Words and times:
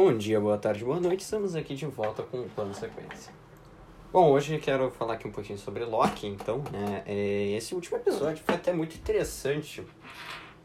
Bom 0.00 0.16
dia, 0.16 0.38
boa 0.38 0.56
tarde, 0.56 0.84
boa 0.84 1.00
noite. 1.00 1.24
Estamos 1.24 1.56
aqui 1.56 1.74
de 1.74 1.84
volta 1.84 2.22
com 2.22 2.38
o 2.38 2.48
plano 2.50 2.72
sequência. 2.72 3.32
Bom, 4.12 4.30
hoje 4.30 4.54
eu 4.54 4.60
quero 4.60 4.92
falar 4.92 5.14
aqui 5.14 5.26
um 5.26 5.32
pouquinho 5.32 5.58
sobre 5.58 5.84
Loki, 5.84 6.24
então, 6.24 6.62
né? 6.70 7.02
É, 7.04 7.56
esse 7.56 7.74
último 7.74 7.96
episódio 7.96 8.40
foi 8.44 8.54
até 8.54 8.72
muito 8.72 8.94
interessante. 8.94 9.84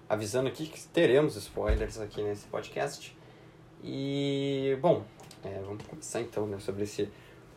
Avisando 0.08 0.50
aqui 0.50 0.68
que 0.68 0.80
teremos 0.90 1.36
spoilers 1.36 2.00
aqui 2.00 2.22
nesse 2.22 2.46
podcast. 2.46 3.18
E, 3.84 4.78
bom, 4.80 5.04
é, 5.43 5.59
vamos 5.65 5.84
começar 5.84 6.21
então, 6.21 6.45
né, 6.45 6.59
sobre 6.59 6.84
esse 6.84 7.09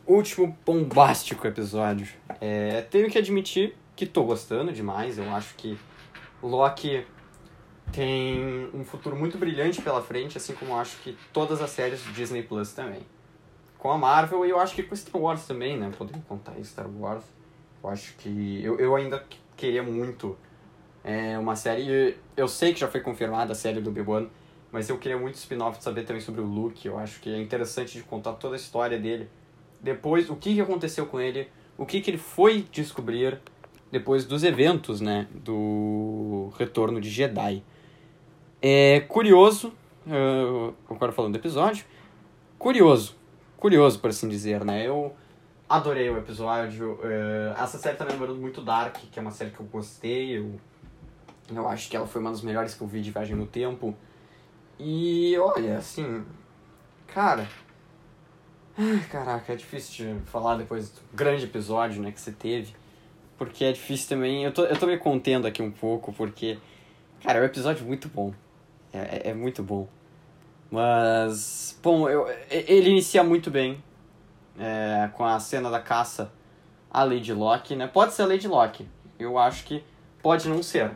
último 0.07 0.57
bombástico 0.65 1.45
episódio. 1.45 2.07
É, 2.41 2.81
tenho 2.89 3.07
que 3.07 3.19
admitir 3.19 3.77
que 3.95 4.07
tô 4.07 4.23
gostando 4.23 4.73
demais. 4.73 5.19
Eu 5.19 5.29
acho 5.29 5.53
que 5.53 5.77
Loki 6.41 7.05
tem 7.91 8.69
um 8.73 8.83
futuro 8.83 9.15
muito 9.15 9.37
brilhante 9.37 9.81
pela 9.81 10.01
frente, 10.01 10.37
assim 10.37 10.53
como 10.53 10.71
eu 10.71 10.77
acho 10.77 10.97
que 10.97 11.17
todas 11.33 11.61
as 11.61 11.69
séries 11.69 12.01
do 12.03 12.11
Disney 12.11 12.43
Plus 12.43 12.73
também. 12.73 13.01
Com 13.77 13.91
a 13.91 13.97
Marvel 13.97 14.45
e 14.45 14.49
eu 14.49 14.59
acho 14.59 14.75
que 14.75 14.83
com 14.83 14.95
Star 14.95 15.21
Wars 15.21 15.45
também, 15.45 15.77
né? 15.77 15.91
Podemos 15.97 16.25
contar 16.25 16.53
aí 16.53 16.63
Star 16.63 16.89
Wars. 16.89 17.23
Eu 17.83 17.89
acho 17.89 18.15
que. 18.17 18.59
Eu, 18.63 18.79
eu 18.79 18.95
ainda 18.95 19.23
queria 19.55 19.83
muito 19.83 20.37
é, 21.03 21.37
uma 21.37 21.55
série. 21.55 22.17
Eu 22.35 22.47
sei 22.47 22.73
que 22.73 22.79
já 22.79 22.87
foi 22.87 23.01
confirmada 23.01 23.51
a 23.51 23.55
série 23.55 23.79
do 23.79 23.89
Obi-Wan, 23.89 24.27
mas 24.71 24.89
eu 24.89 24.97
queria 24.97 25.17
muito 25.17 25.35
spin-off 25.35 25.81
saber 25.81 26.03
também 26.03 26.21
sobre 26.21 26.41
o 26.41 26.45
Luke. 26.45 26.87
Eu 26.87 26.97
acho 26.97 27.19
que 27.19 27.29
é 27.29 27.39
interessante 27.39 27.97
de 27.97 28.03
contar 28.03 28.33
toda 28.33 28.55
a 28.55 28.57
história 28.57 28.97
dele. 28.97 29.29
Depois, 29.79 30.29
o 30.29 30.35
que, 30.35 30.55
que 30.55 30.61
aconteceu 30.61 31.05
com 31.05 31.19
ele, 31.19 31.47
o 31.77 31.85
que, 31.85 32.01
que 32.01 32.09
ele 32.09 32.17
foi 32.17 32.65
descobrir 32.71 33.39
depois 33.91 34.25
dos 34.25 34.43
eventos, 34.43 34.99
né? 34.99 35.27
Do 35.33 36.51
retorno 36.57 36.99
de 36.99 37.09
Jedi. 37.09 37.63
É 38.61 39.01
curioso, 39.01 39.71
uh, 40.07 40.73
agora 40.89 41.11
falando 41.11 41.33
do 41.33 41.37
episódio, 41.37 41.85
curioso, 42.57 43.15
curioso 43.55 43.99
por 43.99 44.09
assim 44.09 44.27
dizer, 44.27 44.65
né? 44.65 44.87
Eu 44.87 45.13
adorei 45.69 46.09
o 46.09 46.17
episódio. 46.17 46.93
Uh, 46.93 47.61
essa 47.61 47.77
série 47.77 47.97
tá 47.97 48.05
me 48.05 48.11
lembrando 48.11 48.39
muito 48.39 48.61
Dark, 48.61 48.95
que 49.11 49.19
é 49.19 49.21
uma 49.21 49.31
série 49.31 49.51
que 49.51 49.59
eu 49.59 49.65
gostei. 49.67 50.37
Eu, 50.37 50.59
eu 51.53 51.67
acho 51.67 51.89
que 51.89 51.95
ela 51.95 52.07
foi 52.07 52.19
uma 52.19 52.31
das 52.31 52.41
melhores 52.41 52.73
que 52.73 52.81
eu 52.81 52.87
vi 52.87 53.01
de 53.01 53.11
Viagem 53.11 53.35
no 53.35 53.45
Tempo. 53.45 53.95
E 54.79 55.37
olha, 55.37 55.77
assim, 55.77 56.25
cara. 57.07 57.47
Caraca, 59.11 59.53
é 59.53 59.55
difícil 59.55 60.15
de 60.15 60.21
falar 60.25 60.55
depois 60.55 60.89
do 60.89 61.01
grande 61.13 61.45
episódio 61.45 62.01
né, 62.01 62.11
que 62.11 62.21
você 62.21 62.31
teve. 62.31 62.75
Porque 63.37 63.65
é 63.65 63.71
difícil 63.71 64.09
também. 64.09 64.43
Eu 64.43 64.51
tô, 64.51 64.65
eu 64.65 64.77
tô 64.77 64.87
me 64.87 64.97
contendo 64.97 65.45
aqui 65.45 65.61
um 65.61 65.71
pouco, 65.71 66.11
porque. 66.11 66.57
Cara, 67.23 67.39
é 67.39 67.41
um 67.41 67.45
episódio 67.45 67.85
muito 67.85 68.07
bom. 68.07 68.33
É, 68.97 69.27
é, 69.27 69.29
é 69.29 69.33
muito 69.33 69.61
bom. 69.61 69.87
Mas, 70.69 71.79
bom, 71.81 72.09
eu, 72.09 72.27
ele 72.49 72.89
inicia 72.89 73.23
muito 73.23 73.49
bem 73.49 73.81
é, 74.59 75.09
com 75.13 75.23
a 75.23 75.39
cena 75.39 75.69
da 75.69 75.79
caça 75.79 76.31
à 76.91 77.03
Lady 77.03 77.33
Locke, 77.33 77.75
né? 77.75 77.87
Pode 77.87 78.13
ser 78.13 78.23
a 78.23 78.25
Lady 78.25 78.47
Locke. 78.47 78.87
Eu 79.17 79.37
acho 79.37 79.63
que 79.63 79.83
pode 80.21 80.49
não 80.49 80.61
ser. 80.61 80.91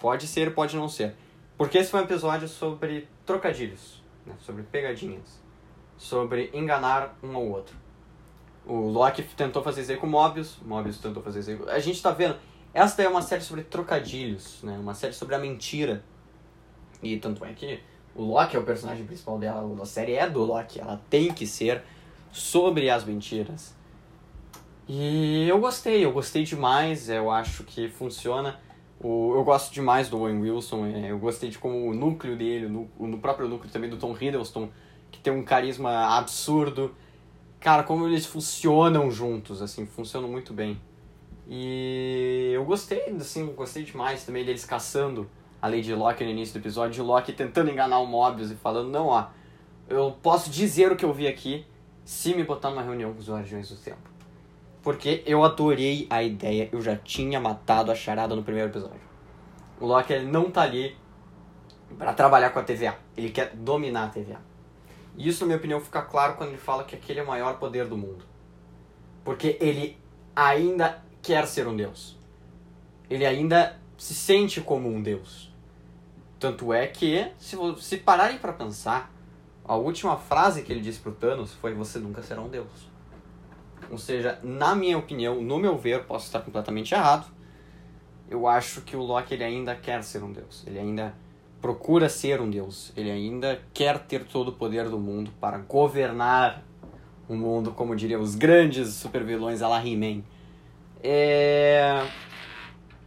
Pode 0.00 0.26
ser, 0.26 0.54
pode 0.54 0.76
não 0.76 0.88
ser. 0.88 1.14
Porque 1.56 1.78
esse 1.78 1.90
foi 1.90 2.00
um 2.00 2.04
episódio 2.04 2.48
sobre 2.48 3.08
trocadilhos, 3.24 4.02
né? 4.26 4.34
sobre 4.40 4.62
pegadinhas, 4.64 5.40
sobre 5.96 6.50
enganar 6.52 7.16
um 7.22 7.34
ao 7.36 7.46
outro. 7.46 7.76
O 8.66 8.88
Loki 8.88 9.22
tentou 9.22 9.62
fazer 9.62 9.82
isso 9.82 9.92
aí 9.92 9.98
com 9.98 10.06
o 10.06 10.10
Mobius, 10.10 10.56
Mobius 10.64 10.98
tentou 10.98 11.22
fazer 11.22 11.40
isso 11.40 11.50
aí. 11.50 11.58
A 11.68 11.78
gente 11.78 12.02
tá 12.02 12.10
vendo. 12.10 12.36
Essa 12.72 13.02
é 13.02 13.08
uma 13.08 13.22
série 13.22 13.42
sobre 13.42 13.62
trocadilhos, 13.62 14.62
né? 14.62 14.76
Uma 14.78 14.94
série 14.94 15.12
sobre 15.12 15.34
a 15.34 15.38
mentira 15.38 16.02
e 17.02 17.18
tanto 17.18 17.44
é 17.44 17.52
que 17.52 17.80
o 18.14 18.22
Loki 18.22 18.56
é 18.56 18.58
o 18.58 18.62
personagem 18.62 19.04
principal 19.04 19.38
dela, 19.38 19.82
a 19.82 19.86
série 19.86 20.14
é 20.14 20.28
do 20.28 20.44
Loki, 20.44 20.80
ela 20.80 21.00
tem 21.10 21.32
que 21.32 21.46
ser 21.46 21.82
sobre 22.32 22.88
as 22.88 23.04
mentiras. 23.04 23.74
E 24.86 25.48
eu 25.48 25.58
gostei, 25.58 26.04
eu 26.04 26.12
gostei 26.12 26.44
demais, 26.44 27.08
eu 27.08 27.30
acho 27.30 27.64
que 27.64 27.88
funciona. 27.88 28.60
O, 29.00 29.34
eu 29.34 29.42
gosto 29.42 29.72
demais 29.72 30.08
do 30.08 30.18
Owen 30.18 30.40
Wilson, 30.40 30.86
é, 30.86 31.10
eu 31.10 31.18
gostei 31.18 31.50
de 31.50 31.58
como 31.58 31.88
o 31.88 31.94
núcleo 31.94 32.36
dele, 32.36 32.68
no, 32.68 32.88
no 32.98 33.18
próprio 33.18 33.48
núcleo 33.48 33.72
também 33.72 33.90
do 33.90 33.96
Tom 33.96 34.16
Hiddleston, 34.18 34.68
que 35.10 35.18
tem 35.20 35.32
um 35.32 35.42
carisma 35.42 36.16
absurdo. 36.16 36.94
Cara, 37.60 37.82
como 37.82 38.06
eles 38.06 38.26
funcionam 38.26 39.10
juntos, 39.10 39.62
assim, 39.62 39.86
funcionam 39.86 40.28
muito 40.28 40.52
bem. 40.52 40.78
E 41.48 42.52
eu 42.54 42.64
gostei, 42.64 43.08
assim, 43.16 43.46
gostei 43.54 43.84
demais 43.84 44.24
também 44.24 44.44
deles 44.44 44.64
caçando 44.64 45.28
a 45.64 45.66
Lady 45.66 45.94
Locke 45.94 46.22
no 46.22 46.28
início 46.28 46.52
do 46.52 46.62
episódio, 46.62 46.92
de 46.92 47.00
Locke 47.00 47.32
tentando 47.32 47.70
enganar 47.70 47.98
o 47.98 48.06
Mobius 48.06 48.50
e 48.50 48.54
falando, 48.54 48.90
não, 48.90 49.06
ó, 49.06 49.28
eu 49.88 50.14
posso 50.22 50.50
dizer 50.50 50.92
o 50.92 50.96
que 50.96 51.06
eu 51.06 51.10
vi 51.10 51.26
aqui 51.26 51.64
se 52.04 52.34
me 52.34 52.44
botar 52.44 52.68
numa 52.68 52.82
reunião 52.82 53.14
com 53.14 53.18
os 53.18 53.30
Guardiões 53.30 53.70
do 53.70 53.76
Tempo. 53.76 54.10
Porque 54.82 55.22
eu 55.24 55.42
adorei 55.42 56.06
a 56.10 56.22
ideia, 56.22 56.68
eu 56.70 56.82
já 56.82 56.94
tinha 56.96 57.40
matado 57.40 57.90
a 57.90 57.94
charada 57.94 58.36
no 58.36 58.42
primeiro 58.42 58.68
episódio. 58.68 59.00
O 59.80 59.86
Loki 59.86 60.12
ele 60.12 60.30
não 60.30 60.50
tá 60.50 60.60
ali 60.60 60.94
para 61.96 62.12
trabalhar 62.12 62.50
com 62.50 62.58
a 62.58 62.62
TVA, 62.62 62.98
ele 63.16 63.30
quer 63.30 63.54
dominar 63.54 64.04
a 64.04 64.08
TVA. 64.08 64.42
E 65.16 65.26
isso, 65.26 65.44
na 65.44 65.46
minha 65.46 65.56
opinião, 65.56 65.80
fica 65.80 66.02
claro 66.02 66.34
quando 66.34 66.50
ele 66.50 66.58
fala 66.58 66.84
que 66.84 66.94
aquele 66.94 67.20
é 67.20 67.22
o 67.22 67.26
maior 67.26 67.58
poder 67.58 67.86
do 67.86 67.96
mundo. 67.96 68.22
Porque 69.24 69.56
ele 69.58 69.96
ainda 70.36 71.02
quer 71.22 71.46
ser 71.46 71.66
um 71.66 71.74
deus. 71.74 72.18
Ele 73.08 73.24
ainda 73.24 73.80
se 73.96 74.12
sente 74.14 74.60
como 74.60 74.90
um 74.90 75.00
deus. 75.00 75.53
Tanto 76.44 76.74
é 76.74 76.86
que, 76.86 77.26
se, 77.38 77.56
se 77.78 77.96
pararem 77.96 78.36
para 78.36 78.52
pensar, 78.52 79.10
a 79.64 79.76
última 79.76 80.14
frase 80.18 80.60
que 80.60 80.70
ele 80.70 80.82
disse 80.82 81.00
pro 81.00 81.10
Thanos 81.10 81.54
foi: 81.54 81.72
Você 81.72 81.98
nunca 81.98 82.22
será 82.22 82.42
um 82.42 82.50
deus. 82.50 82.66
Ou 83.90 83.96
seja, 83.96 84.38
na 84.42 84.74
minha 84.74 84.98
opinião, 84.98 85.40
no 85.40 85.58
meu 85.58 85.78
ver, 85.78 86.04
posso 86.04 86.26
estar 86.26 86.40
completamente 86.40 86.92
errado. 86.92 87.26
Eu 88.28 88.46
acho 88.46 88.82
que 88.82 88.94
o 88.94 89.00
Loki 89.00 89.32
ele 89.32 89.42
ainda 89.42 89.74
quer 89.74 90.04
ser 90.04 90.22
um 90.22 90.32
deus. 90.32 90.62
Ele 90.66 90.78
ainda 90.78 91.14
procura 91.62 92.10
ser 92.10 92.42
um 92.42 92.50
deus. 92.50 92.92
Ele 92.94 93.10
ainda 93.10 93.58
quer 93.72 93.98
ter 94.00 94.26
todo 94.26 94.48
o 94.48 94.52
poder 94.52 94.90
do 94.90 94.98
mundo 94.98 95.30
para 95.40 95.56
governar 95.56 96.62
o 97.26 97.34
mundo, 97.34 97.70
como 97.70 97.96
diriam 97.96 98.20
os 98.20 98.34
grandes 98.34 98.90
supervilões 98.90 99.62
a 99.62 99.68
la 99.68 99.82
He-Man. 99.82 100.22
É... 101.02 102.06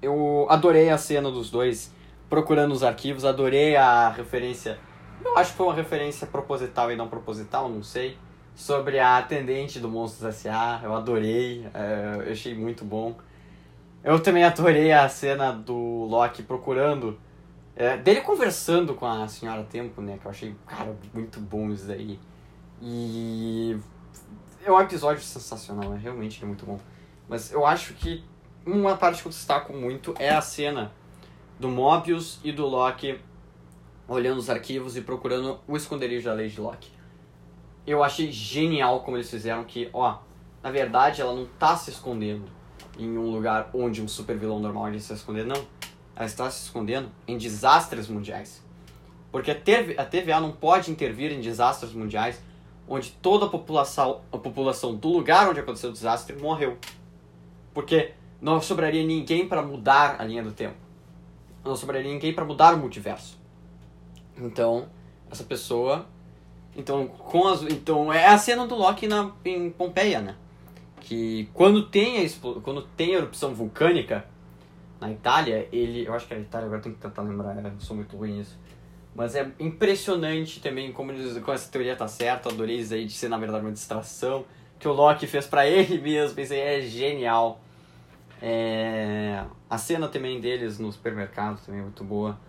Eu 0.02 0.48
adorei 0.50 0.90
a 0.90 0.98
cena 0.98 1.30
dos 1.30 1.52
dois 1.52 1.96
procurando 2.30 2.72
os 2.72 2.84
arquivos, 2.84 3.26
adorei 3.26 3.76
a 3.76 4.10
referência. 4.10 4.80
Eu 5.24 5.38
acho 5.38 5.52
que 5.52 5.58
foi 5.58 5.66
uma 5.66 5.76
referência 5.76 6.28
proposital 6.28 6.92
e 6.92 6.96
não 6.96 7.08
proposital, 7.08 7.70
não 7.70 7.84
sei. 7.84 8.18
Sobre 8.56 9.00
a 9.00 9.18
atendente 9.18 9.80
do 9.80 9.88
Monstros 9.88 10.24
S.A. 10.36 10.82
Eu 10.84 10.96
adorei, 10.96 11.68
é, 11.74 12.24
eu 12.26 12.32
achei 12.32 12.56
muito 12.56 12.84
bom. 12.84 13.16
Eu 14.04 14.20
também 14.20 14.44
adorei 14.44 14.92
a 14.92 15.08
cena 15.10 15.52
do 15.52 16.06
Loki 16.06 16.44
procurando. 16.44 17.20
É, 17.76 17.96
dele 17.96 18.22
conversando 18.22 18.96
com 18.96 19.06
a 19.06 19.28
Senhora 19.28 19.64
Tempo, 19.64 20.02
né? 20.02 20.18
Que 20.20 20.26
eu 20.26 20.32
achei, 20.32 20.56
cara, 20.66 20.96
muito 21.14 21.40
bom 21.40 21.70
isso 21.72 21.86
daí. 21.88 22.20
E. 22.82 23.78
É 24.66 24.72
um 24.72 24.82
episódio 24.82 25.24
sensacional, 25.24 25.92
né? 25.92 26.00
Realmente 26.02 26.44
é 26.44 26.48
muito 26.48 26.66
bom. 26.66 26.80
Mas 27.30 27.52
eu 27.52 27.66
acho 27.66 27.94
que 27.94 28.24
uma 28.66 28.98
parte 28.98 29.22
que 29.22 29.28
eu 29.28 29.32
destaco 29.32 29.72
muito 29.72 30.14
é 30.18 30.30
a 30.30 30.42
cena 30.42 30.92
do 31.60 31.70
Mobius 31.70 32.40
e 32.44 32.52
do 32.52 32.66
Loki 32.68 33.20
olhando 34.08 34.38
os 34.38 34.50
arquivos 34.50 34.96
e 34.96 35.02
procurando 35.02 35.60
o 35.68 35.76
esconderijo 35.76 36.26
da 36.26 36.34
Lady 36.34 36.60
Locke. 36.60 36.90
Eu 37.86 38.04
achei 38.04 38.32
genial 38.32 39.02
como 39.02 39.18
eles 39.18 39.30
fizeram 39.30 39.64
que, 39.64 39.90
ó, 39.92 40.20
na 40.62 40.72
verdade 40.72 41.22
ela 41.22 41.34
não 41.34 41.46
tá 41.60 41.76
se 41.76 41.90
escondendo 41.90 42.46
em 42.98 43.18
um 43.18 43.32
lugar 43.32 43.70
onde 43.74 44.02
um 44.02 44.08
super 44.08 44.38
vilão 44.38 44.60
normal 44.60 44.90
iria 44.90 45.00
se 45.00 45.14
esconder, 45.14 45.46
não. 45.46 45.66
Ela 46.16 46.26
está 46.26 46.50
se 46.50 46.64
escondendo 46.64 47.10
em 47.28 47.38
desastres 47.38 48.08
mundiais. 48.08 48.64
Porque 49.32 49.52
a, 49.52 49.56
a 50.02 50.06
TVA 50.06 50.40
não 50.40 50.52
pode 50.52 50.90
intervir 50.90 51.32
em 51.32 51.42
desastres 51.42 51.94
mundiais 51.94 52.42
onde 52.88 53.12
toda 53.22 53.46
a 53.46 53.50
população, 53.50 54.22
a 54.32 54.38
população 54.38 54.96
do 54.96 55.10
lugar 55.10 55.50
onde 55.50 55.60
aconteceu 55.60 55.90
o 55.90 55.94
desastre 55.94 56.36
morreu. 56.36 56.78
Porque 57.74 58.14
não 58.42 58.62
sobraria 58.62 59.06
ninguém 59.06 59.48
para 59.48 59.62
mudar 59.62 60.16
a 60.20 60.24
linha 60.24 60.44
do 60.44 60.52
tempo 60.52 60.87
não 61.68 61.76
sobraria 61.76 62.12
ninguém 62.12 62.34
para 62.34 62.46
mudar 62.46 62.74
o 62.74 62.78
multiverso. 62.78 63.40
Então, 64.38 64.88
essa 65.30 65.44
pessoa. 65.44 66.06
Então, 66.76 67.08
com 67.08 67.48
as, 67.48 67.64
então 67.64 68.14
é 68.14 68.28
a 68.28 68.38
cena 68.38 68.68
do 68.68 68.76
Loki 68.76 69.08
na, 69.08 69.32
em 69.44 69.70
Pompeia, 69.70 70.22
né? 70.22 70.36
Que 71.02 71.50
quando 71.54 71.88
tem, 71.88 72.24
a, 72.24 72.30
quando 72.62 72.84
tem 72.96 73.16
a 73.16 73.18
erupção 73.20 73.54
vulcânica 73.54 74.26
na 75.00 75.12
Itália, 75.12 75.68
ele. 75.72 76.06
Eu 76.06 76.14
acho 76.14 76.28
que 76.28 76.34
é 76.34 76.38
a 76.38 76.40
Itália, 76.40 76.68
agora 76.68 76.82
tem 76.82 76.94
que 76.94 77.00
tentar 77.00 77.22
lembrar, 77.24 77.56
eu 77.64 77.72
sou 77.80 77.96
muito 77.96 78.16
ruim 78.16 78.38
nisso. 78.38 78.58
Mas 79.16 79.36
é 79.36 79.52
impressionante 79.60 80.60
também 80.60 80.92
como, 80.92 81.12
eles, 81.12 81.40
como 81.40 81.52
essa 81.54 81.72
teoria 81.72 81.96
tá 81.96 82.08
certa. 82.08 82.50
Adorei 82.50 82.78
isso 82.78 82.94
aí 82.94 83.04
de 83.04 83.14
ser, 83.14 83.30
na 83.30 83.38
verdade, 83.38 83.66
uma 83.66 83.72
distração. 83.72 84.46
Que 84.78 84.88
o 84.88 84.94
Loki 84.94 85.26
fez 85.26 85.48
para 85.48 85.66
ele 85.68 86.00
mesmo. 86.00 86.36
Pensei, 86.36 86.60
é 86.60 86.82
genial. 86.82 87.60
É... 88.42 89.44
A 89.70 89.78
cena 89.78 90.08
também 90.08 90.40
deles 90.40 90.80
no 90.80 90.92
supermercado 90.92 91.64
também 91.66 91.82
é 91.82 91.84
muito 91.84 92.04
boa. 92.04 92.40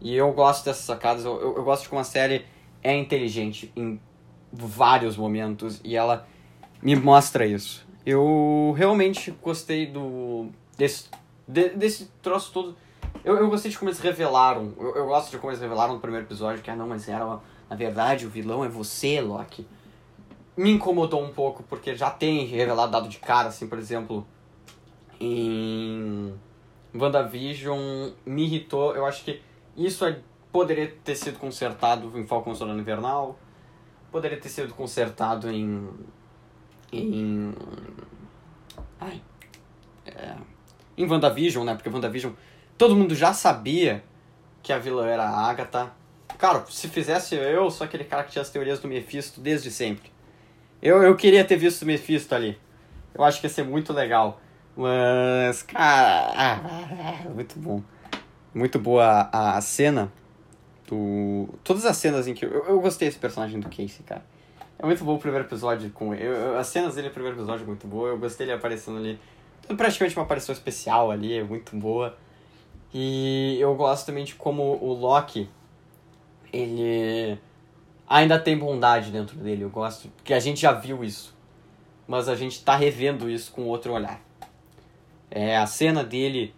E 0.00 0.14
eu 0.14 0.32
gosto 0.32 0.64
dessas 0.64 0.84
sacadas, 0.84 1.24
eu, 1.24 1.40
eu, 1.40 1.56
eu 1.56 1.64
gosto 1.64 1.84
de 1.84 1.88
como 1.88 2.00
a 2.00 2.04
série 2.04 2.44
é 2.82 2.94
inteligente 2.96 3.72
em 3.76 4.00
vários 4.52 5.16
momentos 5.16 5.80
e 5.84 5.96
ela 5.96 6.26
me 6.82 6.96
mostra 6.96 7.46
isso. 7.46 7.86
Eu 8.04 8.74
realmente 8.76 9.30
gostei 9.30 9.86
do 9.86 10.48
desse, 10.76 11.08
de, 11.46 11.70
desse 11.70 12.06
troço 12.20 12.52
todo. 12.52 12.76
Eu, 13.24 13.36
eu 13.36 13.48
gostei 13.48 13.70
de 13.70 13.78
como 13.78 13.88
eles 13.88 14.00
revelaram. 14.00 14.72
Eu, 14.76 14.96
eu 14.96 15.06
gosto 15.06 15.30
de 15.30 15.38
como 15.38 15.50
eles 15.50 15.60
revelaram 15.60 15.94
no 15.94 16.00
primeiro 16.00 16.26
episódio 16.26 16.62
que, 16.62 16.70
ah, 16.70 16.76
não, 16.76 16.88
mas 16.88 17.08
era. 17.08 17.38
Na 17.70 17.76
verdade, 17.76 18.26
o 18.26 18.28
vilão 18.28 18.64
é 18.64 18.68
você, 18.68 19.20
Loki. 19.20 19.66
Me 20.56 20.72
incomodou 20.72 21.22
um 21.22 21.32
pouco, 21.32 21.62
porque 21.62 21.94
já 21.94 22.10
tem 22.10 22.44
revelado 22.44 22.92
dado 22.92 23.08
de 23.08 23.18
cara, 23.18 23.48
assim, 23.48 23.66
por 23.66 23.78
exemplo, 23.78 24.26
em 25.22 26.34
WandaVision, 26.92 28.10
me 28.26 28.44
irritou. 28.44 28.96
Eu 28.96 29.06
acho 29.06 29.24
que 29.24 29.40
isso 29.76 30.04
é, 30.04 30.18
poderia 30.50 30.88
ter 31.04 31.14
sido 31.14 31.38
consertado 31.38 32.18
em 32.18 32.26
Falcon 32.26 32.54
Soldado 32.54 32.80
Invernal, 32.80 33.38
poderia 34.10 34.38
ter 34.38 34.48
sido 34.48 34.74
consertado 34.74 35.48
em. 35.48 35.88
em. 36.92 37.54
Ai. 39.00 39.22
É, 40.04 40.34
em 40.98 41.08
WandaVision, 41.08 41.64
né? 41.64 41.74
Porque 41.74 41.88
WandaVision 41.88 42.32
todo 42.76 42.96
mundo 42.96 43.14
já 43.14 43.32
sabia 43.32 44.02
que 44.60 44.72
a 44.72 44.78
vilã 44.78 45.06
era 45.06 45.22
a 45.22 45.48
Agatha. 45.48 45.92
Cara, 46.36 46.64
se 46.68 46.88
fizesse 46.88 47.36
eu, 47.36 47.70
sou 47.70 47.84
aquele 47.84 48.02
cara 48.02 48.24
que 48.24 48.32
tinha 48.32 48.42
as 48.42 48.50
teorias 48.50 48.80
do 48.80 48.88
Mephisto 48.88 49.40
desde 49.40 49.70
sempre. 49.70 50.10
Eu, 50.82 51.00
eu 51.00 51.14
queria 51.14 51.44
ter 51.44 51.56
visto 51.56 51.82
o 51.82 51.86
Mephisto 51.86 52.34
ali. 52.34 52.58
Eu 53.14 53.22
acho 53.22 53.40
que 53.40 53.46
ia 53.46 53.50
ser 53.50 53.62
muito 53.62 53.92
legal. 53.92 54.40
Mas, 54.76 55.62
cara. 55.62 56.32
Ah, 56.34 57.28
muito 57.34 57.58
bom. 57.58 57.82
Muito 58.54 58.78
boa 58.78 59.28
a, 59.32 59.56
a 59.56 59.60
cena. 59.60 60.12
Do... 60.86 61.48
Todas 61.62 61.84
as 61.84 61.96
cenas 61.96 62.26
em 62.26 62.34
que. 62.34 62.44
Eu, 62.44 62.64
eu 62.66 62.80
gostei 62.80 63.08
desse 63.08 63.18
personagem 63.18 63.60
do 63.60 63.68
Casey, 63.68 64.02
cara. 64.04 64.24
É 64.78 64.86
muito 64.86 65.04
bom 65.04 65.14
o 65.14 65.18
primeiro 65.18 65.46
episódio 65.46 65.90
com 65.90 66.14
ele. 66.14 66.26
Eu, 66.26 66.58
as 66.58 66.66
cenas 66.66 66.94
dele 66.94 67.08
no 67.08 67.14
primeiro 67.14 67.36
episódio 67.36 67.66
muito 67.66 67.86
boa. 67.86 68.08
Eu 68.08 68.18
gostei 68.18 68.46
dele 68.46 68.58
aparecendo 68.58 68.98
ali. 68.98 69.18
Praticamente 69.76 70.16
uma 70.16 70.24
aparição 70.24 70.52
especial 70.52 71.10
ali, 71.10 71.34
é 71.38 71.44
muito 71.44 71.76
boa. 71.76 72.16
E 72.92 73.56
eu 73.60 73.74
gosto 73.74 74.06
também 74.06 74.24
de 74.24 74.34
como 74.34 74.62
o 74.82 74.92
Loki. 74.92 75.48
Ele 76.52 77.38
ainda 78.08 78.38
tem 78.38 78.58
bondade 78.58 79.10
dentro 79.10 79.36
dele. 79.38 79.62
Eu 79.62 79.70
gosto. 79.70 80.10
que 80.24 80.34
a 80.34 80.40
gente 80.40 80.60
já 80.60 80.72
viu 80.72 81.04
isso. 81.04 81.34
Mas 82.06 82.28
a 82.28 82.34
gente 82.34 82.62
tá 82.64 82.74
revendo 82.74 83.30
isso 83.30 83.52
com 83.52 83.62
outro 83.62 83.92
olhar. 83.92 84.20
É, 85.34 85.56
a 85.56 85.66
cena 85.66 86.04
dele 86.04 86.54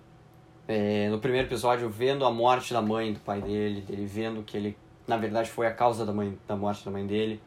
é, 0.67 1.09
no 1.09 1.21
primeiro 1.21 1.47
episódio 1.47 1.89
vendo 1.89 2.25
a 2.25 2.31
morte 2.31 2.73
da 2.73 2.83
mãe 2.83 3.13
do 3.13 3.21
pai 3.21 3.41
dele, 3.41 3.83
dele 3.83 4.05
vendo 4.05 4.43
que 4.43 4.57
ele 4.57 4.77
na 5.07 5.17
verdade 5.17 5.49
foi 5.49 5.69
a 5.69 5.73
causa 5.73 6.05
da, 6.05 6.13
mãe, 6.13 6.37
da 6.49 6.57
morte 6.57 6.85
da 6.85 6.91
mãe 6.91 7.07
dele. 7.07 7.41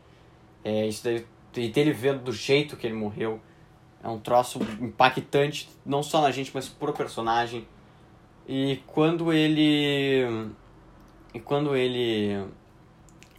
É, 0.63 0.87
isso 0.87 1.03
daí, 1.03 1.25
e 1.57 1.67
dele 1.67 1.91
vendo 1.91 2.23
do 2.23 2.31
jeito 2.31 2.77
que 2.77 2.87
ele 2.87 2.95
morreu. 2.95 3.41
É 4.01 4.07
um 4.07 4.19
troço 4.19 4.59
impactante, 4.79 5.67
não 5.85 6.01
só 6.01 6.21
na 6.21 6.31
gente, 6.31 6.51
mas 6.53 6.69
pro 6.69 6.93
personagem. 6.93 7.67
E 8.47 8.81
quando 8.87 9.33
ele. 9.33 10.49
E 11.33 11.39
quando 11.41 11.75
ele. 11.75 12.45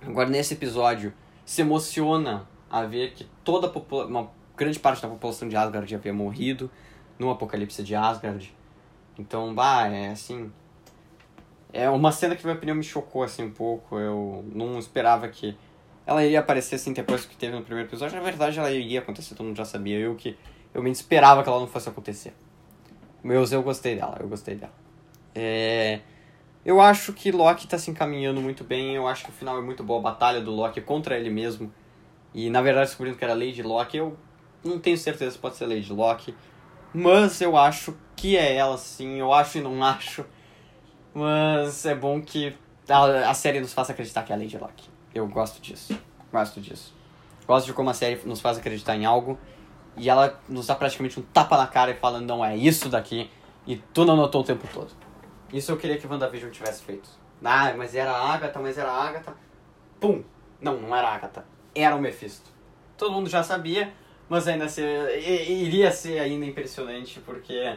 Agora 0.03 0.29
nesse 0.29 0.53
episódio 0.53 1.15
se 1.43 1.63
emociona 1.63 2.47
a 2.69 2.83
ver 2.83 3.13
que 3.13 3.25
toda. 3.43 3.73
Uma 4.05 4.29
grande 4.55 4.79
parte 4.79 5.01
da 5.01 5.09
população 5.09 5.49
de 5.49 5.57
Asgard 5.57 5.95
havia 5.95 6.13
morrido 6.13 6.71
no 7.19 7.31
apocalipse 7.31 7.83
de 7.83 7.95
Asgard. 7.95 8.55
Então, 9.19 9.55
bah, 9.55 9.89
é 9.89 10.11
assim. 10.11 10.53
É 11.73 11.91
uma 11.91 12.13
cena 12.13 12.35
que, 12.35 12.43
na 12.43 12.49
minha 12.49 12.57
opinião, 12.57 12.77
me 12.77 12.85
chocou 12.85 13.23
assim 13.23 13.45
um 13.45 13.51
pouco. 13.51 13.99
Eu 13.99 14.45
não 14.53 14.79
esperava 14.79 15.29
que 15.29 15.57
ela 16.07 16.25
iria 16.25 16.41
aparecer 16.41 16.77
assim 16.77 16.93
depois 16.93 17.27
que 17.27 17.37
teve 17.37 17.55
no 17.55 17.63
primeiro 17.63 17.89
episódio. 17.89 18.17
Na 18.17 18.23
verdade, 18.23 18.59
ela 18.59 18.71
iria 18.71 19.01
acontecer, 19.01 19.35
todo 19.35 19.47
mundo 19.47 19.57
já 19.57 19.65
sabia. 19.65 19.99
Eu 19.99 20.15
que 20.15 20.39
eu 20.73 20.83
me 20.83 20.91
esperava 20.91 21.43
que 21.43 21.49
ela 21.49 21.61
não 21.61 21.67
fosse 21.67 21.89
acontecer. 21.89 22.33
Meus, 23.23 23.53
eu 23.53 23.63
gostei 23.63 23.97
dela, 23.97 24.17
eu 24.21 24.29
gostei 24.29 24.55
dela. 24.55 24.73
É, 25.35 26.01
eu 26.65 26.81
acho 26.81 27.13
que 27.13 27.31
Loki 27.31 27.65
está 27.65 27.77
se 27.79 27.91
encaminhando 27.91 28.41
muito 28.41 28.65
bem. 28.65 28.95
Eu 28.95 29.07
acho 29.07 29.25
que 29.25 29.31
o 29.31 29.33
final 29.33 29.59
é 29.59 29.61
muito 29.61 29.83
boa. 29.83 29.99
A 29.99 30.03
batalha 30.03 30.41
do 30.41 30.51
Loki 30.51 30.81
contra 30.81 31.19
ele 31.19 31.31
mesmo. 31.31 31.73
E 32.33 32.49
na 32.51 32.63
verdade, 32.63 32.87
descobrindo 32.89 33.19
que 33.19 33.25
era 33.25 33.35
Lady 33.35 33.63
Loki, 33.63 33.97
eu 33.97 34.17
não 34.65 34.79
tenho 34.79 34.97
certeza 34.97 35.33
se 35.33 35.39
pode 35.39 35.57
ser 35.57 35.67
Lady 35.67 35.93
Loki. 35.93 36.35
Mas 36.93 37.41
eu 37.41 37.57
acho 37.57 37.97
que 38.17 38.37
é 38.37 38.55
ela, 38.55 38.77
sim. 38.79 39.19
Eu 39.19 39.33
acho 39.33 39.59
e 39.59 39.61
não 39.61 39.83
acho. 39.83 40.25
Mas 41.15 41.85
é 41.87 41.95
bom 41.95 42.21
que 42.21 42.57
a, 42.89 43.31
a 43.31 43.35
série 43.35 43.61
nos 43.61 43.73
faça 43.73 43.93
acreditar 43.93 44.23
que 44.23 44.33
é 44.33 44.37
a 44.37 44.39
Lady 44.39 44.57
Locke. 44.57 44.89
Eu 45.15 45.27
gosto 45.27 45.61
disso. 45.61 45.99
Gosto 46.33 46.61
disso. 46.61 46.95
Gosto 47.47 47.67
de 47.67 47.73
como 47.73 47.91
a 47.91 47.95
série 47.95 48.21
nos 48.25 48.41
faz 48.41 48.59
acreditar 48.59 48.97
em 48.97 49.05
algo. 49.05 49.39
E 49.97 50.09
ela 50.09 50.41
nos 50.49 50.67
dá 50.67 50.75
praticamente 50.75 51.19
um 51.19 51.23
tapa 51.23 51.57
na 51.57 51.67
cara 51.67 51.91
e 51.91 51.95
fala, 51.95 52.21
não 52.21 52.45
é 52.45 52.57
isso 52.57 52.89
daqui. 52.89 53.31
E 53.67 53.77
tu 53.77 54.05
não 54.05 54.17
notou 54.17 54.43
o 54.43 54.45
tempo 54.45 54.67
todo. 54.73 54.91
Isso 55.53 55.73
eu 55.73 55.77
queria 55.77 55.99
que 55.99 56.07
WandaVision 56.07 56.51
tivesse 56.51 56.83
feito. 56.83 57.09
Ah, 57.43 57.73
mas 57.77 57.95
era 57.95 58.11
a 58.11 58.35
Agatha, 58.35 58.61
mas 58.61 58.77
era 58.79 58.91
a 58.91 59.09
Agatha. 59.09 59.35
Pum! 60.01 60.23
Não, 60.61 60.77
não 60.77 60.95
era 60.95 61.09
a 61.09 61.15
Agatha. 61.15 61.45
Era 61.75 61.97
o 61.97 62.01
Mephisto. 62.01 62.51
Todo 62.97 63.13
mundo 63.13 63.29
já 63.29 63.43
sabia, 63.43 63.93
mas 64.29 64.47
ainda 64.47 64.69
ser, 64.69 65.19
iria 65.19 65.91
ser 65.91 66.19
ainda 66.19 66.45
impressionante, 66.45 67.21
porque 67.21 67.77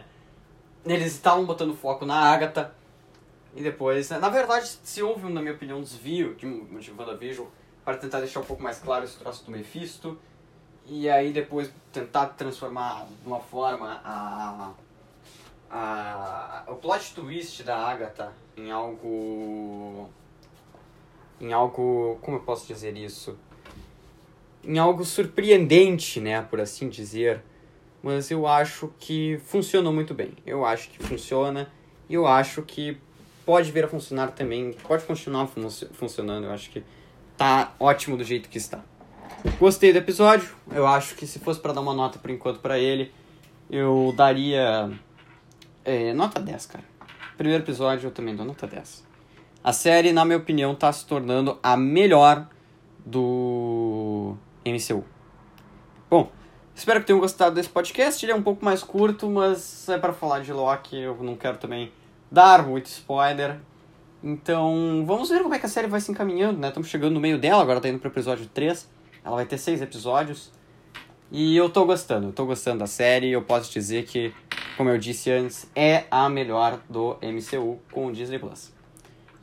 eles 0.85 1.13
estavam 1.13 1.45
botando 1.45 1.75
foco 1.75 2.05
na 2.05 2.15
Agatha. 2.15 2.73
E 3.55 3.61
depois, 3.61 4.09
na 4.09 4.29
verdade, 4.29 4.67
se 4.83 5.01
houve, 5.03 5.31
na 5.31 5.41
minha 5.41 5.53
opinião, 5.53 5.79
um 5.79 5.81
desvio 5.81 6.35
de, 6.35 6.61
de 6.79 6.91
WandaVision 6.91 7.47
para 7.83 7.97
tentar 7.97 8.19
deixar 8.19 8.39
um 8.39 8.45
pouco 8.45 8.63
mais 8.63 8.79
claro 8.79 9.03
esse 9.03 9.17
troço 9.17 9.45
do 9.45 9.51
Mephisto. 9.51 10.17
E 10.85 11.09
aí 11.09 11.31
depois 11.31 11.71
tentar 11.91 12.27
transformar 12.27 13.05
de 13.05 13.27
uma 13.27 13.39
forma 13.39 14.01
a, 14.03 14.71
a, 15.69 16.63
o 16.67 16.75
plot 16.75 17.13
twist 17.13 17.63
da 17.63 17.77
Agatha 17.77 18.33
em 18.57 18.71
algo. 18.71 20.09
em 21.39 21.53
algo. 21.53 22.17
como 22.21 22.37
eu 22.37 22.41
posso 22.41 22.65
dizer 22.67 22.97
isso? 22.97 23.37
Em 24.63 24.77
algo 24.77 25.03
surpreendente, 25.03 26.19
né, 26.19 26.41
por 26.41 26.59
assim 26.59 26.89
dizer. 26.89 27.41
Mas 28.03 28.31
eu 28.31 28.47
acho 28.47 28.91
que 28.99 29.39
funcionou 29.45 29.93
muito 29.93 30.13
bem. 30.13 30.33
Eu 30.45 30.65
acho 30.65 30.89
que 30.89 31.03
funciona 31.03 31.71
e 32.09 32.13
eu 32.13 32.25
acho 32.25 32.63
que 32.63 32.97
pode 33.45 33.71
vir 33.71 33.85
a 33.85 33.87
funcionar 33.87 34.31
também. 34.31 34.73
Pode 34.87 35.03
continuar 35.03 35.47
fun 35.47 35.69
funcionando. 35.93 36.45
Eu 36.45 36.51
acho 36.51 36.69
que 36.71 36.83
tá 37.37 37.73
ótimo 37.79 38.17
do 38.17 38.23
jeito 38.23 38.49
que 38.49 38.57
está. 38.57 38.83
Gostei 39.59 39.91
do 39.91 39.99
episódio. 39.99 40.49
Eu 40.71 40.87
acho 40.87 41.15
que 41.15 41.27
se 41.27 41.37
fosse 41.39 41.59
para 41.59 41.73
dar 41.73 41.81
uma 41.81 41.93
nota 41.93 42.17
por 42.17 42.31
enquanto 42.31 42.59
para 42.59 42.79
ele, 42.79 43.11
eu 43.69 44.13
daria 44.15 44.91
é, 45.85 46.13
nota 46.13 46.39
10, 46.39 46.65
cara. 46.65 46.83
Primeiro 47.37 47.63
episódio 47.63 48.07
eu 48.07 48.11
também 48.11 48.35
dou 48.35 48.45
nota 48.45 48.65
10. 48.65 49.03
A 49.63 49.73
série, 49.73 50.11
na 50.11 50.25
minha 50.25 50.37
opinião, 50.37 50.73
tá 50.73 50.91
se 50.91 51.05
tornando 51.05 51.59
a 51.61 51.77
melhor 51.77 52.47
do 53.05 54.35
MCU. 54.65 55.03
Bom, 56.09 56.29
espero 56.75 56.99
que 56.99 57.07
tenham 57.07 57.19
gostado 57.19 57.55
desse 57.55 57.69
podcast. 57.69 58.23
Ele 58.25 58.31
é 58.31 58.35
um 58.35 58.43
pouco 58.43 58.63
mais 58.63 58.83
curto, 58.83 59.29
mas 59.29 59.87
é 59.89 59.97
para 59.97 60.13
falar 60.13 60.41
de 60.41 60.51
Loki. 60.51 60.97
Eu 60.97 61.15
não 61.21 61.35
quero 61.35 61.57
também 61.57 61.91
dar 62.29 62.67
muito 62.67 62.87
spoiler. 62.87 63.59
Então, 64.23 65.03
vamos 65.05 65.29
ver 65.29 65.41
como 65.41 65.53
é 65.55 65.59
que 65.59 65.65
a 65.65 65.69
série 65.69 65.87
vai 65.87 65.99
se 65.99 66.11
encaminhando, 66.11 66.59
né? 66.59 66.67
Estamos 66.67 66.89
chegando 66.89 67.13
no 67.13 67.19
meio 67.19 67.39
dela, 67.39 67.61
agora 67.61 67.81
tá 67.81 67.89
indo 67.89 67.99
pro 67.99 68.09
episódio 68.09 68.45
3. 68.53 68.89
Ela 69.23 69.35
vai 69.35 69.45
ter 69.45 69.57
seis 69.57 69.81
episódios. 69.81 70.51
E 71.31 71.55
eu 71.55 71.69
tô 71.69 71.85
gostando, 71.85 72.27
eu 72.27 72.33
tô 72.33 72.45
gostando 72.45 72.79
da 72.79 72.87
série. 72.87 73.31
Eu 73.31 73.41
posso 73.41 73.71
dizer 73.71 74.05
que, 74.05 74.33
como 74.77 74.89
eu 74.89 74.97
disse 74.97 75.31
antes, 75.31 75.69
é 75.75 76.05
a 76.11 76.29
melhor 76.29 76.81
do 76.89 77.17
MCU 77.21 77.79
com 77.91 78.07
o 78.07 78.11
Disney 78.11 78.37
Plus. 78.37 78.71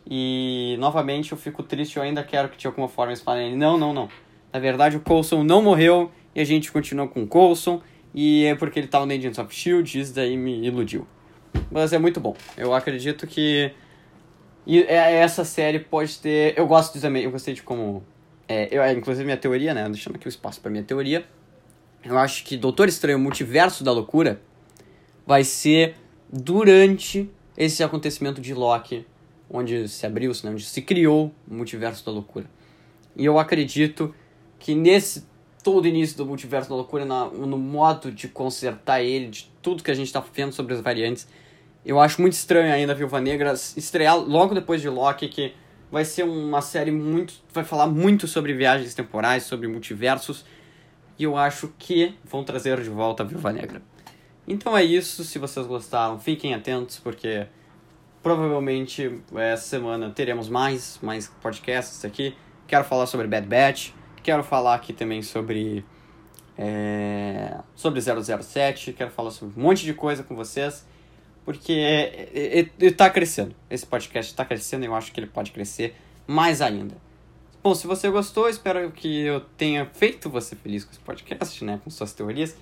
E, 0.07 0.77
novamente, 0.79 1.33
eu 1.33 1.39
fico 1.39 1.63
triste, 1.63 1.97
eu 1.97 2.03
ainda 2.03 2.23
quero 2.23 2.49
que 2.49 2.57
de 2.57 2.67
alguma 2.67 2.89
forma 2.89 3.13
eles 3.13 3.23
falem, 3.23 3.57
não, 3.57 3.77
não, 3.77 3.93
não 3.93 4.09
na 4.53 4.59
verdade, 4.59 4.97
o 4.97 5.01
Coulson 5.01 5.43
não 5.43 5.63
morreu 5.63 6.11
e 6.35 6.41
a 6.41 6.45
gente 6.45 6.71
continuou 6.73 7.09
com 7.09 7.23
o 7.23 7.27
Coulson. 7.27 7.83
E 8.15 8.45
é 8.47 8.55
porque 8.55 8.79
ele 8.79 8.87
estava 8.87 9.05
no 9.05 9.13
Agents 9.13 9.39
of 9.39 9.55
S.H.I.E.L.D. 9.55 9.99
Isso 10.01 10.15
daí 10.15 10.37
me 10.37 10.67
iludiu. 10.67 11.07
Mas 11.71 11.93
é 11.93 11.99
muito 11.99 12.21
bom. 12.21 12.37
Eu 12.57 12.75
acredito 12.75 13.27
que 13.27 13.71
é, 14.67 15.17
essa 15.17 15.45
série 15.45 15.79
pode 15.79 16.19
ter... 16.19 16.55
Eu 16.57 16.67
gosto 16.67 16.95
de 16.95 17.01
também... 17.01 17.25
Eu 17.25 17.31
gostei 17.31 17.55
de 17.55 17.63
como... 17.63 18.03
É, 18.49 18.69
eu, 18.71 18.83
é, 18.83 18.93
inclusive, 18.93 19.25
minha 19.25 19.37
teoria, 19.37 19.75
né? 19.75 19.89
Deixando 19.89 20.17
aqui 20.17 20.27
o 20.27 20.31
espaço 20.31 20.61
para 20.61 20.71
minha 20.71 20.83
teoria. 20.83 21.25
Eu 22.03 22.17
acho 22.17 22.45
que 22.45 22.57
Doutor 22.57 22.89
Estranho, 22.89 23.19
Multiverso 23.19 23.85
da 23.85 23.93
Loucura, 23.93 24.41
vai 25.27 25.45
ser 25.45 25.95
durante 26.33 27.31
esse 27.57 27.83
acontecimento 27.83 28.41
de 28.41 28.55
Loki, 28.55 29.05
onde 29.51 29.89
se 29.89 30.07
abriu, 30.07 30.33
né, 30.45 30.51
onde 30.51 30.65
se 30.65 30.81
criou 30.81 31.35
o 31.51 31.55
Multiverso 31.55 32.05
da 32.05 32.13
Loucura. 32.13 32.49
E 33.17 33.25
eu 33.25 33.39
acredito 33.39 34.15
que 34.59 34.75
nesse 34.75 35.27
todo 35.63 35.87
início 35.87 36.17
do 36.17 36.27
multiverso 36.27 36.69
da 36.69 36.77
loucura, 36.77 37.05
na, 37.05 37.27
no 37.27 37.59
modo 37.59 38.11
de 38.11 38.29
consertar 38.29 39.03
ele, 39.03 39.29
de 39.29 39.53
tudo 39.61 39.83
que 39.83 39.91
a 39.91 39.95
gente 39.95 40.07
está 40.07 40.23
vendo 40.33 40.53
sobre 40.53 40.75
as 40.75 40.81
variantes, 40.81 41.29
eu 41.85 42.01
acho 42.01 42.21
muito 42.21 42.35
estranho 42.35 42.73
ainda 42.73 42.93
a 42.93 42.95
Viúva 42.95 43.21
Negra 43.21 43.53
estrear 43.53 44.17
logo 44.17 44.55
depois 44.55 44.81
de 44.81 44.89
Loki, 44.89 45.29
que 45.29 45.53
Vai 45.91 46.05
ser 46.05 46.25
uma 46.25 46.61
série 46.61 46.91
muito. 46.91 47.35
Vai 47.53 47.65
falar 47.65 47.87
muito 47.87 48.27
sobre 48.27 48.53
viagens 48.53 48.95
temporais, 48.95 49.45
sobre 49.45 49.67
multiversos. 49.69 50.45
E 51.19 51.25
eu 51.25 51.37
acho 51.37 51.73
que 51.79 52.15
vão 52.25 52.45
trazer 52.45 52.81
de 52.81 52.91
volta 52.91 53.23
a 53.23 53.27
Viúva 53.27 53.53
Negra. 53.53 53.83
Então 54.47 54.77
é 54.77 54.85
isso. 54.85 55.25
Se 55.25 55.39
vocês 55.39 55.67
gostaram, 55.67 56.19
fiquem 56.19 56.55
atentos, 56.55 56.99
porque 56.99 57.47
provavelmente 58.23 59.21
essa 59.35 59.65
semana 59.65 60.11
teremos 60.11 60.49
mais, 60.49 60.99
mais 61.03 61.29
podcasts 61.41 62.05
aqui. 62.05 62.37
Quero 62.67 62.85
falar 62.85 63.07
sobre 63.07 63.27
Bad 63.27 63.47
Batch. 63.47 63.93
Quero 64.29 64.45
falar 64.45 64.75
aqui 64.75 64.93
também 64.93 65.23
sobre. 65.23 65.83
É, 66.59 67.57
sobre 67.75 67.99
007. 67.99 68.93
Quero 68.93 69.11
falar 69.11 69.31
sobre 69.31 69.59
um 69.59 69.63
monte 69.63 69.87
de 69.87 69.95
coisa 69.95 70.23
com 70.23 70.37
vocês. 70.37 70.87
Porque 71.47 71.73
ele 72.79 72.93
tá 72.93 73.09
crescendo. 73.09 73.57
Esse 73.71 73.87
podcast 73.87 74.31
está 74.31 74.45
crescendo 74.45 74.85
eu 74.85 74.95
acho 74.95 75.13
que 75.13 75.19
ele 75.19 75.29
pode 75.29 75.51
crescer 75.51 75.97
mais 76.27 76.61
ainda. 76.61 76.95
Bom, 77.63 77.75
se 77.75 77.87
você 77.87 78.11
gostou, 78.11 78.51
espero 78.51 78.93
que 78.93 79.23
eu 79.23 79.41
tenha 79.57 79.87
feito 79.87 80.29
você 80.29 80.55
feliz 80.55 80.85
com 80.85 80.91
esse 80.91 81.01
podcast, 81.01 81.65
né? 81.65 81.81
Com 81.83 81.89
suas 81.89 82.13
teorias. 82.13 82.55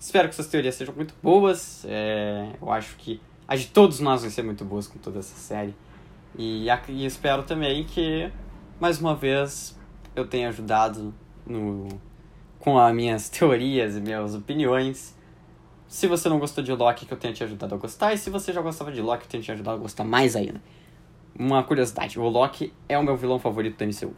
Espero 0.00 0.30
que 0.30 0.36
suas 0.36 0.48
teorias 0.48 0.74
sejam 0.74 0.94
muito 0.94 1.12
boas. 1.22 1.84
É, 1.86 2.48
eu 2.62 2.72
acho 2.72 2.96
que 2.96 3.20
a 3.46 3.54
de 3.56 3.66
todos 3.66 4.00
nós 4.00 4.22
vai 4.22 4.30
ser 4.30 4.42
muito 4.42 4.64
boas 4.64 4.88
com 4.88 4.98
toda 4.98 5.18
essa 5.18 5.36
série. 5.36 5.74
E, 6.34 6.66
e 6.88 7.04
espero 7.04 7.42
também 7.42 7.84
que, 7.84 8.32
mais 8.80 8.98
uma 8.98 9.14
vez, 9.14 9.76
eu 10.18 10.26
tenha 10.26 10.48
ajudado 10.48 11.14
no, 11.46 11.88
com 12.58 12.78
as 12.78 12.94
minhas 12.94 13.28
teorias 13.30 13.96
e 13.96 14.00
minhas 14.00 14.34
opiniões. 14.34 15.16
Se 15.86 16.06
você 16.06 16.28
não 16.28 16.38
gostou 16.38 16.62
de 16.62 16.72
Loki, 16.72 17.06
que 17.06 17.12
eu 17.12 17.18
tenha 17.18 17.32
te 17.32 17.42
ajudado 17.42 17.74
a 17.74 17.78
gostar. 17.78 18.12
E 18.12 18.18
se 18.18 18.28
você 18.28 18.52
já 18.52 18.60
gostava 18.60 18.92
de 18.92 19.00
Loki, 19.00 19.24
eu 19.24 19.28
tenha 19.28 19.42
te 19.42 19.52
ajudado 19.52 19.78
a 19.78 19.80
gostar 19.80 20.04
mais 20.04 20.36
ainda. 20.36 20.60
Uma 21.38 21.62
curiosidade, 21.62 22.18
o 22.18 22.28
Loki 22.28 22.72
é 22.88 22.98
o 22.98 23.02
meu 23.02 23.16
vilão 23.16 23.38
favorito 23.38 23.78
do 23.78 23.84
MCU. 23.86 24.14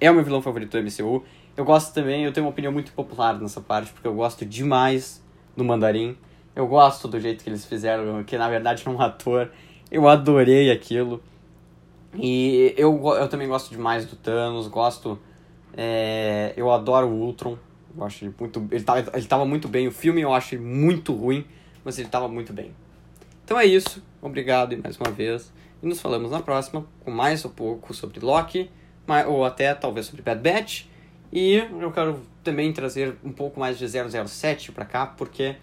É 0.00 0.10
o 0.10 0.14
meu 0.14 0.24
vilão 0.24 0.40
favorito 0.40 0.70
do 0.70 0.82
MCU. 0.82 1.24
Eu 1.56 1.64
gosto 1.64 1.92
também, 1.92 2.24
eu 2.24 2.32
tenho 2.32 2.46
uma 2.46 2.50
opinião 2.52 2.72
muito 2.72 2.92
popular 2.92 3.38
nessa 3.38 3.60
parte, 3.60 3.92
porque 3.92 4.06
eu 4.06 4.14
gosto 4.14 4.46
demais 4.46 5.22
do 5.56 5.64
Mandarim. 5.64 6.16
Eu 6.54 6.66
gosto 6.66 7.08
do 7.08 7.18
jeito 7.18 7.42
que 7.42 7.50
eles 7.50 7.64
fizeram, 7.64 8.22
que 8.24 8.38
na 8.38 8.48
verdade 8.48 8.82
é 8.86 8.90
um 8.90 9.00
ator. 9.00 9.50
Eu 9.90 10.08
adorei 10.08 10.70
aquilo. 10.70 11.22
E 12.14 12.74
eu, 12.76 13.00
eu 13.14 13.28
também 13.28 13.48
gosto 13.48 13.70
demais 13.70 14.06
do 14.06 14.16
Thanos, 14.16 14.68
gosto. 14.68 15.18
É, 15.76 16.52
eu 16.56 16.70
adoro 16.72 17.06
o 17.08 17.12
Ultron. 17.12 17.58
Eu 17.96 18.04
acho 18.04 18.24
ele 18.24 18.34
muito. 18.38 18.66
Ele 18.70 18.84
tava, 18.84 19.04
ele 19.12 19.26
tava 19.26 19.44
muito 19.44 19.68
bem. 19.68 19.86
O 19.88 19.92
filme 19.92 20.20
eu 20.20 20.32
acho 20.32 20.58
muito 20.60 21.12
ruim, 21.12 21.44
mas 21.84 21.98
ele 21.98 22.08
tava 22.08 22.28
muito 22.28 22.52
bem. 22.52 22.72
Então 23.44 23.58
é 23.58 23.64
isso. 23.64 24.02
Obrigado 24.20 24.76
mais 24.82 24.96
uma 24.96 25.10
vez. 25.10 25.52
E 25.82 25.86
nos 25.86 26.00
falamos 26.00 26.30
na 26.30 26.40
próxima 26.40 26.86
com 27.04 27.10
mais 27.10 27.44
um 27.44 27.50
pouco 27.50 27.94
sobre 27.94 28.20
Loki, 28.20 28.70
ou 29.26 29.44
até 29.44 29.74
talvez 29.74 30.06
sobre 30.06 30.22
Bad 30.22 30.40
Batch. 30.40 30.86
E 31.32 31.56
eu 31.56 31.92
quero 31.92 32.22
também 32.42 32.72
trazer 32.72 33.16
um 33.22 33.32
pouco 33.32 33.60
mais 33.60 33.78
de 33.78 33.86
007 33.86 34.72
pra 34.72 34.84
cá, 34.84 35.06
porque 35.06 35.56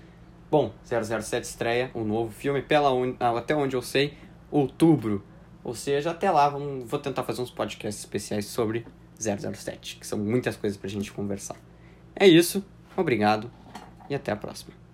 Bom, 0.49 0.71
007 0.85 1.43
estreia 1.43 1.91
um 1.95 2.03
novo 2.03 2.31
filme, 2.31 2.61
pela 2.61 2.89
até 3.37 3.55
onde 3.55 3.75
eu 3.75 3.81
sei, 3.81 4.13
outubro. 4.51 5.23
Ou 5.65 5.73
seja, 5.73 6.11
até 6.11 6.29
lá 6.29 6.47
vamos... 6.47 6.87
vou 6.87 6.99
tentar 6.99 7.23
fazer 7.23 7.41
uns 7.41 7.49
podcasts 7.49 8.03
especiais 8.03 8.45
sobre 8.45 8.85
007, 9.19 9.97
que 9.97 10.05
são 10.05 10.19
muitas 10.19 10.55
coisas 10.55 10.77
pra 10.77 10.87
gente 10.87 11.11
conversar. 11.11 11.57
É 12.15 12.27
isso, 12.27 12.63
obrigado 12.95 13.51
e 14.07 14.13
até 14.13 14.31
a 14.31 14.35
próxima. 14.35 14.84